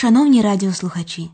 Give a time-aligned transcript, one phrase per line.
[0.00, 1.30] Шановні радіослухачі,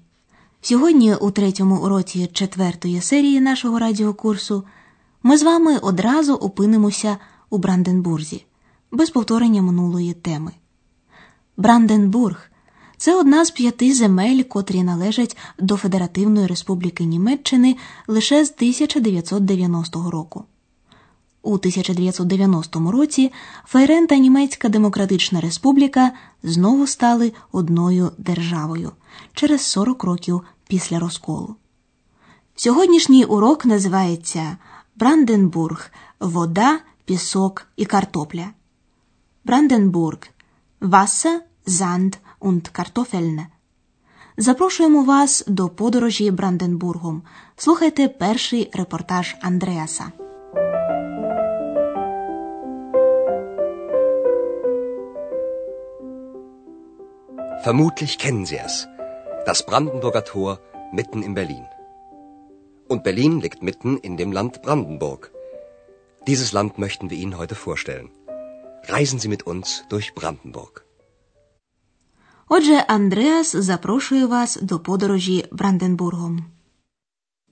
[0.60, 4.64] сьогодні у третьому уроці четвертої серії нашого радіокурсу
[5.22, 7.16] ми з вами одразу опинимося
[7.50, 8.44] у Бранденбурзі
[8.90, 10.52] без повторення минулої теми.
[11.56, 12.50] Бранденбург
[12.96, 17.76] це одна з п'яти земель, котрі належать до Федеративної Республіки Німеччини
[18.08, 20.44] лише з 1990 року.
[21.44, 23.32] У 1990 році
[23.66, 26.12] Фейрен та Німецька Демократична Республіка
[26.42, 28.92] знову стали одною державою
[29.34, 31.56] через 40 років після розколу.
[32.56, 34.56] Сьогоднішній урок називається
[34.96, 35.90] Бранденбург
[36.20, 38.46] вода, пісок і картопля.
[39.44, 40.18] Бранденбург
[40.80, 43.46] Wasser, Sand und Kartoffeln.
[44.36, 47.22] Запрошуємо вас до подорожі Бранденбургом.
[47.56, 50.23] Слухайте перший репортаж Андреаса.
[57.63, 58.87] Vermutlich kennen Sie es.
[59.45, 60.59] Das Brandenburger Tor
[60.91, 61.65] mitten in Berlin.
[62.87, 65.31] Und Berlin liegt mitten in dem Land Brandenburg.
[66.27, 68.09] Dieses Land möchten wir Ihnen heute vorstellen.
[68.87, 70.85] Reisen Sie mit uns durch Brandenburg.
[72.47, 76.45] Отже, Андреас запрошує вас до подорожі Бранденбургом.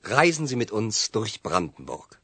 [0.03, 2.19] Reisen Sie mit uns durch Brandenburg.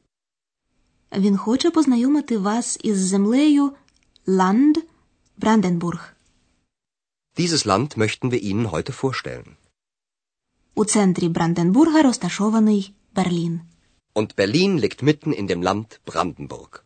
[1.16, 3.72] Він хоче познайомити вас із землею
[4.26, 4.74] Land
[5.36, 6.14] Бранденбург.
[7.39, 9.55] Dieses Land möchten wir Ihnen heute vorstellen.
[10.75, 13.61] У центрі Бранденбурга розташований Берлін.
[14.15, 16.83] Und Berlin liegt mitten in dem Land Brandenburg.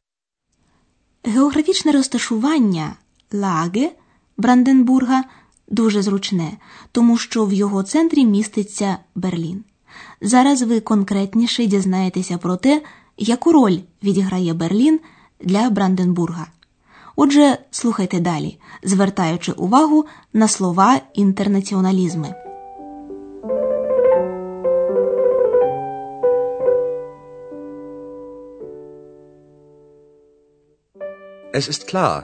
[1.24, 2.96] Географічне розташування
[3.32, 3.92] Лаге
[4.38, 5.24] Бранденбурга
[5.68, 6.58] дуже зручне,
[6.92, 9.64] тому що в його центрі міститься Берлін.
[10.22, 12.82] Зараз ви конкретніше дізнаєтеся про те,
[13.18, 15.00] яку роль відіграє Берлін
[15.40, 16.48] для Бранденбурга.
[17.17, 22.35] Отже, слухайте далі, звертаючи увагу на слова інтернаціоналізми.
[31.59, 32.19] Es ist klar,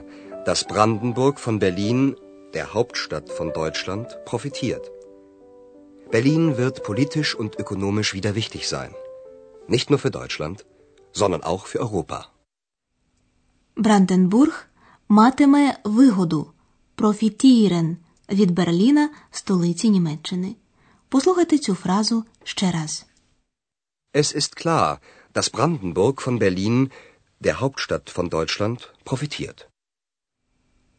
[0.45, 2.15] dass Brandenburg von Berlin,
[2.53, 4.85] der Hauptstadt von Deutschland, profitiert.
[6.15, 8.91] Berlin wird politisch und ökonomisch wieder wichtig sein.
[9.67, 10.57] Nicht nur für Deutschland,
[11.11, 12.19] sondern auch für Europa.
[13.75, 14.68] Бранденбург
[15.10, 16.52] матиме вигоду
[16.94, 17.96] профітірен
[18.32, 20.56] від Берліна, столиці Німеччини.
[21.08, 23.06] Послухайте цю фразу ще раз.
[24.14, 24.98] Es ist klar,
[25.34, 26.90] dass Brandenburg von Berlin,
[27.44, 29.66] der Hauptstadt von Deutschland, profitiert.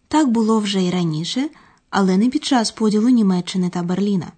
[0.08, 1.50] Так було вже й раніше,
[1.90, 4.32] але не під час поділу Німеччини та Берліна.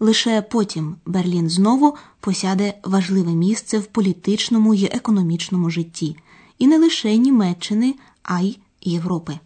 [0.00, 6.16] Лише потім Берлін знову посяде важливе місце в політичному і економічному житті,
[6.58, 9.38] і не лише Німеччини, а й Європи.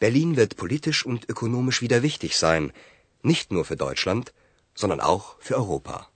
[0.00, 2.72] Berlin wird politisch und ökonomisch wieder wichtig sein,
[3.22, 4.32] nicht nur für Deutschland,
[4.74, 6.06] sondern auch für Europa.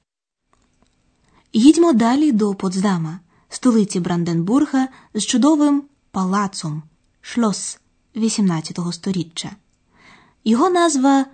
[1.53, 6.83] Їдьмо далі до Потсдама, столиці Бранденбурга з чудовим палацом
[7.21, 7.79] Шлос
[8.17, 9.57] 18 сторіччя.
[10.45, 11.27] Його назва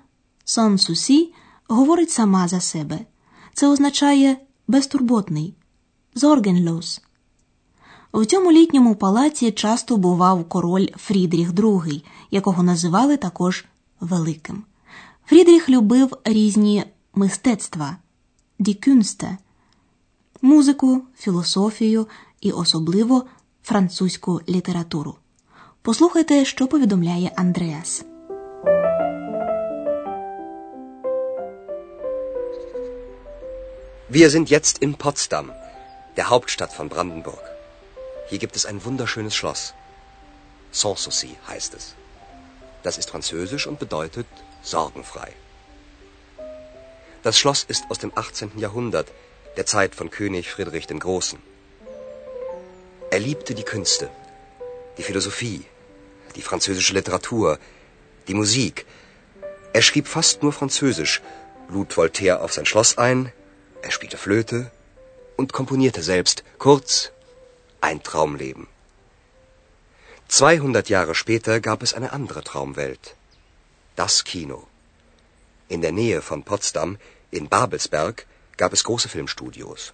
[0.45, 1.35] Сон Сусі
[1.69, 2.99] говорить сама за себе.
[3.55, 4.37] Це означає
[4.69, 5.55] безтурботний,
[6.15, 7.01] зоргенлос.
[8.13, 13.65] В цьому літньому палаці часто бував король Фрідріх II, якого називали також
[14.01, 14.65] Великим.
[15.27, 16.85] Фрідріх любив різні
[17.15, 17.97] мистецтва
[18.59, 19.39] дікюнсте,
[20.43, 22.07] музику, філософію
[22.41, 23.25] і особливо
[23.63, 25.15] французьку літературу.
[25.83, 28.05] Послухайте, що повідомляє Андреас.
[34.11, 35.47] Wir sind jetzt in Potsdam,
[36.17, 37.52] der Hauptstadt von Brandenburg.
[38.33, 39.75] Hier gibt es ein wunderschönes Schloss.
[40.71, 41.95] Sanssouci heißt es.
[42.83, 44.27] Das ist französisch und bedeutet
[44.63, 45.35] sorgenfrei.
[47.23, 48.53] Das Schloss ist aus dem 18.
[48.57, 49.09] Jahrhundert,
[49.59, 51.39] der Zeit von König Friedrich dem Großen.
[53.11, 54.09] Er liebte die Künste,
[54.97, 55.67] die Philosophie,
[56.35, 57.59] die französische Literatur,
[58.29, 58.87] die Musik.
[59.75, 61.21] Er schrieb fast nur Französisch,
[61.69, 63.31] lud Voltaire auf sein Schloss ein,
[63.83, 64.71] er spielte Flöte
[65.37, 66.45] und komponierte selbst.
[66.59, 67.13] Kurz,
[67.82, 68.68] ein Traumleben.
[70.28, 73.16] 200 Jahre später gab es eine andere Traumwelt.
[73.96, 74.68] Das Kino.
[75.70, 76.98] In der Nähe von Potsdam,
[77.32, 78.26] in Babelsberg,
[78.58, 79.94] gab es große Filmstudios.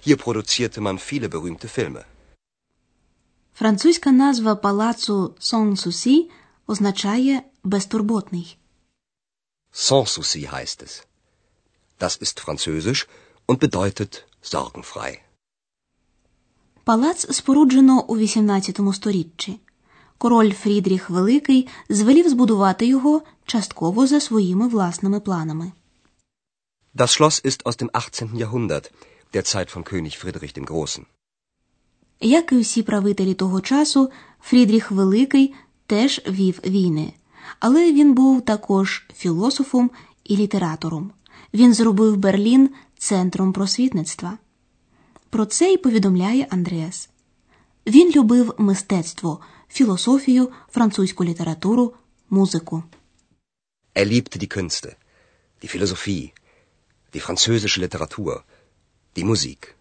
[0.00, 2.04] Hier produzierte man viele berühmte Filme.
[3.54, 6.30] Французька назва палацу Сон-Сусі
[6.66, 8.58] означає безтурботний.
[9.72, 11.06] Sans souci heißt es.
[11.98, 13.08] Das ist französisch
[13.48, 15.20] und bedeutet sorgenfrei.
[16.83, 19.59] Палац споруджено у XVIII сторіччі.
[20.17, 25.71] Король Фрідріх Великий звелів збудувати його частково за своїми власними планами.
[26.95, 28.33] Das Schloss ist aus dem 18.
[28.33, 28.91] Jahrhundert,
[29.33, 31.03] der Zeit von König Friedrich dem Großen.
[32.21, 34.09] Як і всі правителі того часу,
[34.41, 35.53] Фрідріх Великий
[35.85, 37.13] теж вів війни,
[37.59, 39.91] але він був також філософом
[40.23, 41.11] і літератором.
[41.53, 44.37] Він зробив Берлін центром просвітництва.
[45.31, 47.09] Про це й повідомляє Андреас.
[47.87, 49.39] Він любив мистецтво,
[49.69, 51.93] філософію, французьку літературу,
[52.29, 52.83] музику.
[53.95, 54.89] Er liebte die Künste,
[55.61, 56.31] die Philosophie,
[57.13, 58.41] die französische Literatur,
[59.15, 59.75] die Musik.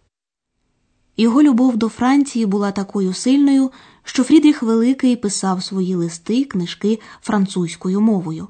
[1.16, 3.70] Його любов до Франції була такою сильною,
[4.04, 8.48] що Фрідріх Великий писав свої листи, книжки французькою мовою.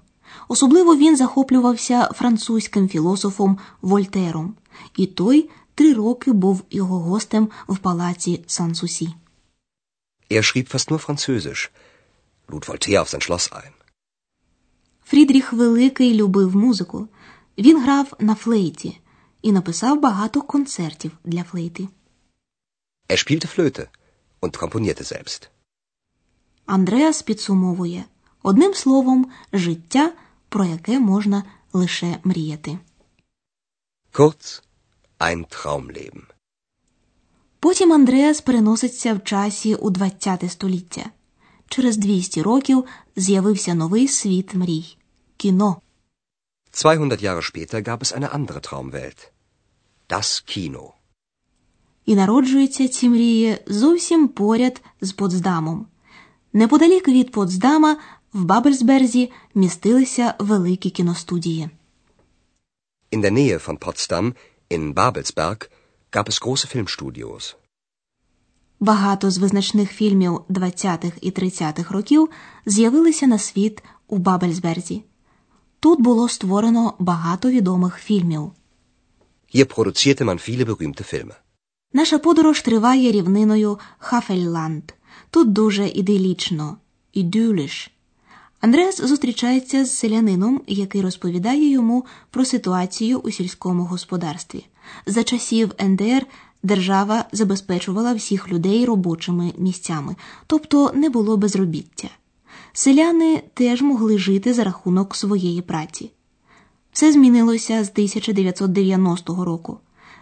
[0.48, 4.54] Особливо він захоплювався французьким філософом Вольтером,
[4.96, 5.50] і той
[5.80, 9.14] три роки був його гостем в палаці Сан-Сусі.
[10.30, 11.70] Er schrieb fast nur Französisch,
[12.48, 13.72] lud Voltaire auf sein Schloss ein.
[15.04, 17.08] Фрідріх Великий любив музику.
[17.58, 19.00] Він грав на флейті
[19.42, 21.88] і написав багато концертів для флейти.
[23.08, 23.86] Er spielte Flöte
[24.42, 25.48] und komponierte selbst.
[26.66, 28.04] Андреас підсумовує
[28.42, 30.12] одним словом життя,
[30.48, 32.78] про яке можна лише мріяти.
[34.12, 34.62] Kurz,
[35.20, 36.22] ein Traumleben.
[37.60, 41.04] Потім Андреас переноситься в часі у ХХ століття.
[41.68, 42.84] Через 200 років
[43.16, 44.96] з'явився новий світ мрій
[45.36, 45.80] кіно.
[46.72, 49.30] 200 Jahre später gab es eine andere Traumwelt.
[50.08, 50.92] Das Kino.
[52.06, 55.86] І народжуються ці мрії зовсім поряд з Потсдамом.
[56.52, 57.96] Неподалік від Потсдама
[58.32, 61.70] в Бабельсберзі містилися великі кіностудії.
[63.12, 64.34] In der Nähe von Potsdam,
[64.70, 65.60] in Babelsberg,
[66.14, 67.56] gab es große Filmstudios.
[68.80, 72.28] Багато з визначних фільмів 20-х і 30-х років
[72.66, 75.02] з'явилися на світ у Бабельсберзі.
[75.80, 78.52] Тут було створено багато відомих фільмів.
[79.54, 81.34] Hier produzierte man viele berühmte Filme.
[81.92, 84.84] Наша подорож триває рівниною Хафельланд.
[85.30, 86.76] Тут дуже іделічно,
[87.12, 87.90] ідюліш.
[88.60, 94.66] Андреас зустрічається з селянином, який розповідає йому про ситуацію у сільському господарстві.
[95.06, 96.26] За часів НДР
[96.62, 100.16] держава забезпечувала всіх людей робочими місцями,
[100.46, 102.08] тобто не було безробіття.
[102.72, 106.10] Селяни теж могли жити за рахунок своєї праці.
[106.92, 109.78] Все змінилося з 1990 року.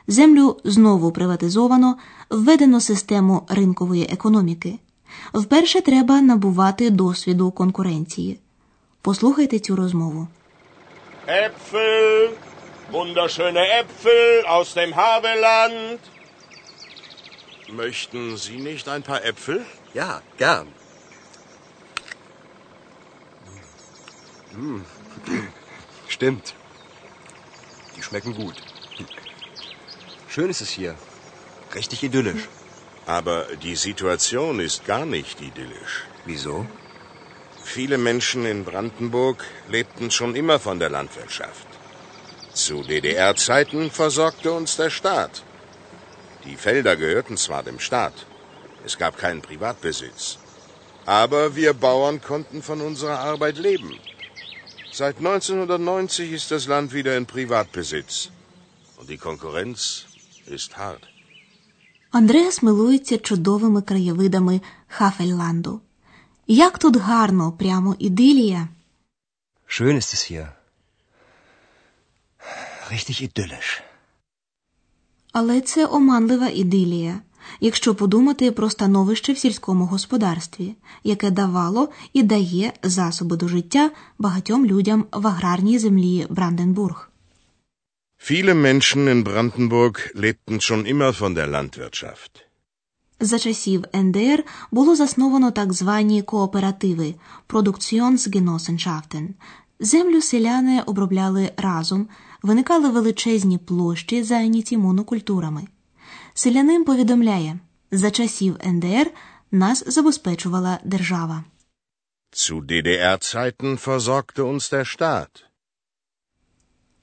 [0.07, 1.97] Землю знову приватизовано,
[2.31, 4.79] введено систему ринкової економіки.
[5.34, 8.40] Вперше треба набувати досвіду конкуренції.
[9.02, 10.28] Послухайте цю розмову.
[11.28, 12.30] Äpfel,
[12.92, 16.00] wunderschöne Äpfel aus dem Havelland.
[17.70, 19.60] Möchten Sie nicht ein paar Äpfel?
[19.94, 20.68] Ja, gern.
[24.58, 24.82] Mm.
[26.08, 26.54] Stimmt.
[27.96, 28.58] Die schmecken gut.
[30.28, 30.96] Schön ist es hier.
[31.74, 32.44] Richtig idyllisch.
[33.09, 36.05] Aber die Situation ist gar nicht idyllisch.
[36.27, 36.67] Wieso?
[37.65, 41.67] Viele Menschen in Brandenburg lebten schon immer von der Landwirtschaft.
[42.53, 45.43] Zu DDR-Zeiten versorgte uns der Staat.
[46.45, 48.27] Die Felder gehörten zwar dem Staat,
[48.85, 50.39] es gab keinen Privatbesitz,
[51.07, 53.99] aber wir Bauern konnten von unserer Arbeit leben.
[54.93, 58.31] Seit 1990 ist das Land wieder in Privatbesitz
[58.99, 60.05] und die Konkurrenz
[60.45, 61.09] ist hart.
[62.11, 65.81] Андреас милується чудовими краєвидами Хафельланду.
[66.47, 68.69] Як тут гарно, прямо ідилія.
[69.69, 70.49] Schön ist es hier.
[72.93, 73.81] Richtig idyllisch.
[75.33, 77.21] Але це оманлива ідилія,
[77.61, 80.75] якщо подумати про становище в сільському господарстві,
[81.05, 87.08] яке давало і дає засоби до життя багатьом людям в аграрній землі Бранденбург.
[88.31, 92.33] Viele Menschen in Brandenburg lebten schon immer von der Landwirtschaft.
[93.21, 97.15] За часів НДР було засновано так звані кооперативи
[97.47, 99.29] Produktionsgenossenschaften.
[99.81, 102.09] Землю селяни обробляли разом,
[102.43, 105.63] виникали величезні площі, зайняті монокультурами.
[106.35, 107.59] Селянин повідомляє,
[107.91, 109.11] за часів НДР
[109.51, 111.45] нас забезпечувала держава.
[112.33, 115.48] Zu DDR-Zeiten versorgte uns der Staat.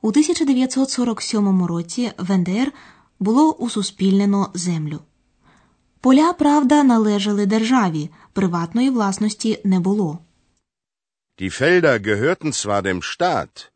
[0.06, 2.72] У 1947 році в НДР
[3.20, 5.00] було усуспільнено землю.
[6.02, 10.20] Поля, правда, належали державі, приватної власності не було.
[11.40, 13.72] Die Felder gehörten zwar dem Staat,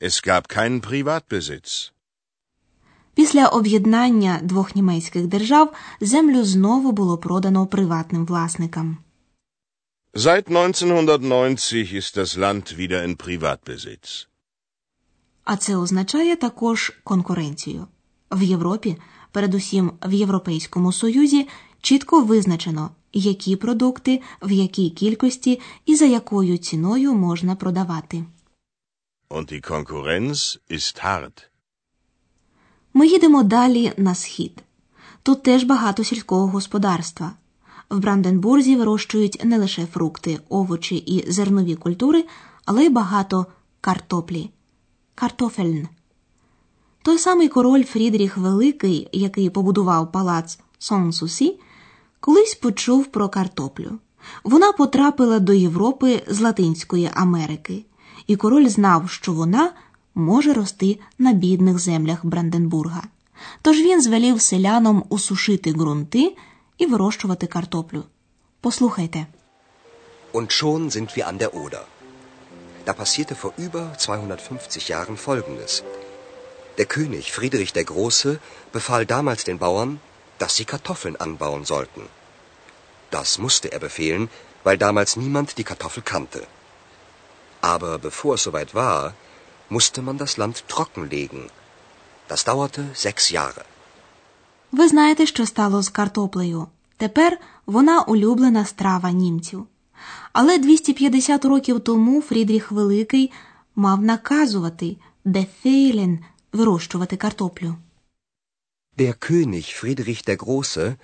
[0.00, 1.92] es gab keinen Privatbesitz.
[3.14, 8.98] Після об'єднання двох німецьких держав землю знову було продано приватним власникам.
[10.14, 14.31] Seit 1990 ist das Land wieder in Privatbesitz.
[15.44, 17.86] А це означає також конкуренцію.
[18.30, 18.96] В Європі,
[19.32, 21.48] передусім в Європейському Союзі,
[21.80, 28.24] чітко визначено, які продукти, в якій кількості і за якою ціною можна продавати.
[29.30, 31.46] Und die Konkurrenz ist hart.
[32.94, 34.62] Ми їдемо далі на схід.
[35.22, 37.32] Тут теж багато сільського господарства.
[37.90, 42.24] В Бранденбурзі вирощують не лише фрукти, овочі і зернові культури,
[42.64, 43.46] але й багато
[43.80, 44.50] картоплі.
[45.22, 45.88] Картофельн.
[47.02, 51.60] Той самий король Фрідріх Великий, який побудував палац Сон-Сусі,
[52.20, 53.98] колись почув про картоплю.
[54.44, 57.84] Вона потрапила до Європи з Латинської Америки,
[58.26, 59.72] і король знав, що вона
[60.14, 63.02] може рости на бідних землях Бранденбурга.
[63.62, 66.36] Тож він звелів селянам усушити ґрунти
[66.78, 68.02] і вирощувати картоплю.
[68.60, 69.26] Послухайте.
[70.32, 72.01] Und schon sind wir an der Oder.
[72.85, 75.83] Da passierte vor über 250 Jahren Folgendes.
[76.77, 78.39] Der König Friedrich der Große
[78.71, 79.99] befahl damals den Bauern,
[80.39, 82.03] dass sie Kartoffeln anbauen sollten.
[83.09, 84.29] Das musste er befehlen,
[84.63, 86.41] weil damals niemand die Kartoffel kannte.
[87.61, 89.13] Aber bevor es soweit war,
[89.69, 91.49] musste man das Land trockenlegen.
[92.27, 93.65] Das dauerte sechs Jahre.
[94.71, 96.67] Ви знаєте, що стало з картоплею.
[96.97, 99.67] Тепер вона улюблена страва німців.
[100.32, 103.32] Але 250 років тому Фрідріх Великий
[103.76, 106.18] мав наказувати бефейлен
[106.52, 107.74] вирощувати картоплю.
[108.98, 110.96] Der König Friedrich der Große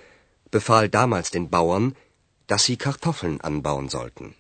[0.53, 1.93] befahl damals den Bauern,
[2.49, 4.33] dass sie Kartoffeln anbauen sollten.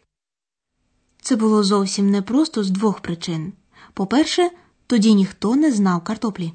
[1.22, 3.52] Це було зовсім непросто з двох причин.
[3.94, 4.50] По-перше,
[4.86, 6.52] тоді ніхто не знав картоплі.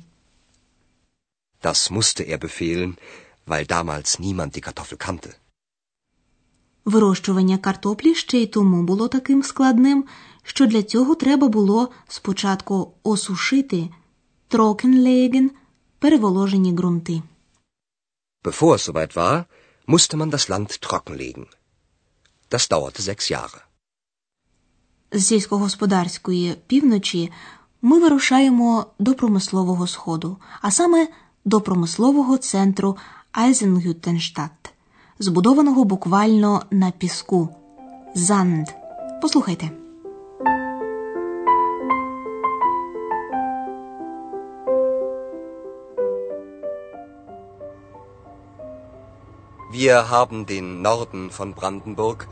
[1.62, 2.98] Das musste er befehlen,
[3.48, 5.43] weil damals niemand die Kartoffel kannte.
[6.86, 10.06] Вирощування картоплі ще й тому було таким складним,
[10.44, 13.90] що для цього треба було спочатку осушити
[14.48, 15.52] трокенлеген
[16.00, 17.22] переволожені ґрунти.
[18.44, 19.46] Bevor es soweit war,
[19.88, 21.46] musste man das Land trockenlegen.
[22.52, 23.62] Das dauerte sechs Jahre.
[25.12, 27.32] З сільськогосподарської півночі
[27.82, 31.08] ми вирушаємо до промислового сходу, а саме
[31.46, 32.98] до промислового центру
[33.32, 34.73] Айзенгютенштадт,
[35.23, 37.49] збудованого буквально на піску.
[38.15, 38.75] Занд.
[39.23, 39.71] Послухайте.
[49.71, 52.27] Wir haben den Norden von Brandenburg,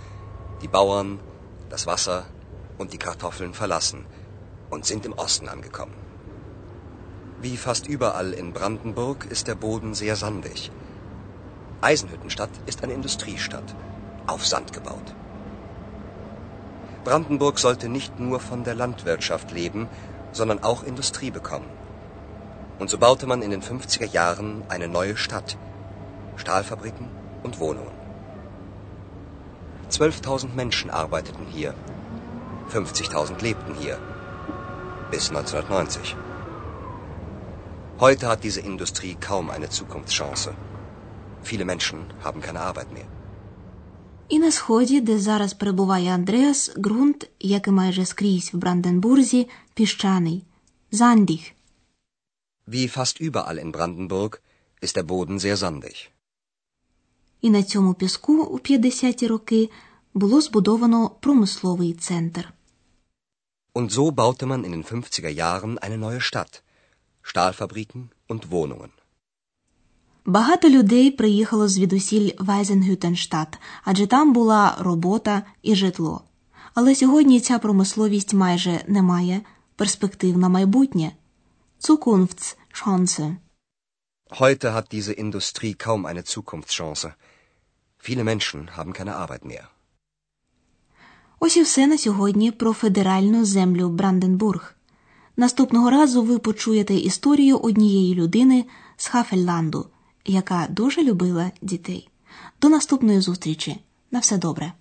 [0.62, 1.20] die Bauern,
[1.68, 2.24] das Wasser
[2.78, 4.00] und die Kartoffeln verlassen
[4.70, 5.94] und sind im Osten angekommen.
[7.42, 10.70] Wie fast überall in Brandenburg ist der Boden sehr sandig.
[11.81, 13.75] Eisenhüttenstadt ist eine Industriestadt,
[14.27, 15.15] auf Sand gebaut.
[17.03, 19.89] Brandenburg sollte nicht nur von der Landwirtschaft leben,
[20.31, 21.65] sondern auch Industrie bekommen.
[22.77, 25.57] Und so baute man in den 50er Jahren eine neue Stadt,
[26.35, 27.07] Stahlfabriken
[27.41, 27.91] und Wohnungen.
[29.89, 31.73] 12.000 Menschen arbeiteten hier,
[32.71, 33.97] 50.000 lebten hier,
[35.09, 36.15] bis 1990.
[37.99, 40.53] Heute hat diese Industrie kaum eine Zukunftschance.
[41.43, 43.07] Viele Menschen haben keine Arbeit mehr.
[44.29, 50.43] І на сході, де зараз перебуває Андреас, ґрунт, як і майже скрізь в Бранденбурзі, піщаний.
[50.91, 51.51] Зандіх.
[52.67, 54.39] Wie fast überall in Brandenburg
[54.81, 56.09] ist der Boden sehr sandig.
[57.41, 59.69] І на цьому піску у 50-ті роки
[60.13, 62.53] було збудовано промисловий центр.
[63.73, 66.63] Und so baute man in den 50er Jahren eine neue Stadt,
[67.21, 68.91] Stahlfabriken und Wohnungen.
[70.25, 76.23] Багато людей приїхало звідусіль в Айзенгютенштадт, адже там була робота і житло.
[76.73, 79.41] Але сьогодні ця промисловість майже не має
[79.75, 81.11] перспектив на майбутнє.
[81.81, 83.35] Zukunftschance.
[84.39, 87.07] Heute hat diese Industrie kaum eine Zukunftschance.
[88.07, 89.67] Viele Menschen haben keine Arbeit mehr.
[91.39, 94.75] Ось і все на сьогодні про федеральну землю Бранденбург.
[95.37, 98.65] Наступного разу ви почуєте історію однієї людини
[98.97, 99.85] з Хафельланду,
[100.25, 102.09] яка дуже любила дітей.
[102.61, 103.77] До наступної зустрічі.
[104.11, 104.73] На все добре.